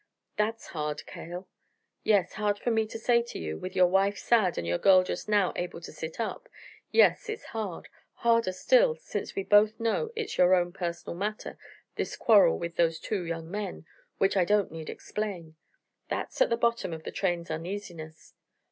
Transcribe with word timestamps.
"That's 0.35 0.65
hard, 0.65 1.05
Cale!" 1.05 1.47
"Yes, 2.03 2.33
hard 2.33 2.57
for 2.57 2.71
me 2.71 2.87
to 2.87 2.97
say 2.97 3.21
to 3.21 3.37
you, 3.37 3.59
with 3.59 3.75
your 3.75 3.85
wife 3.85 4.17
sad 4.17 4.57
and 4.57 4.65
your 4.65 4.79
girl 4.79 5.03
just 5.03 5.29
now 5.29 5.53
able 5.55 5.79
to 5.79 5.91
sit 5.91 6.19
up 6.19 6.49
yes, 6.91 7.29
it's 7.29 7.43
hard. 7.53 7.87
Harder 8.13 8.51
still 8.51 8.95
since 8.95 9.35
we 9.35 9.43
both 9.43 9.79
know 9.79 10.09
it's 10.15 10.39
your 10.39 10.55
own 10.55 10.73
personal 10.73 11.15
matter 11.15 11.55
this 11.97 12.15
quarrel 12.17 12.63
of 12.63 12.75
those 12.77 12.99
two 12.99 13.23
young 13.23 13.51
men, 13.51 13.85
which 14.17 14.35
I 14.35 14.43
don't 14.43 14.71
need 14.71 14.89
explain. 14.89 15.55
That's 16.09 16.41
at 16.41 16.49
the 16.49 16.57
bottom 16.57 16.93
of 16.93 17.03
the 17.03 17.11
train's 17.11 17.51
uneasiness." 17.51 18.33